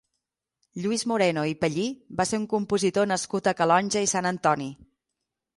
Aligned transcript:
Lluís 0.85 1.03
Moreno 1.11 1.43
i 1.49 1.53
Pallí 1.65 1.85
va 2.21 2.27
ser 2.29 2.39
un 2.45 2.47
compositor 2.55 3.11
nascut 3.15 3.53
a 3.53 3.57
Calonge 3.63 4.07
i 4.07 4.11
Sant 4.15 4.31
Antoni. 4.35 4.71